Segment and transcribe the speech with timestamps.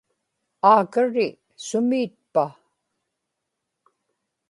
[0.71, 1.27] aakari
[1.65, 2.45] sumiitpa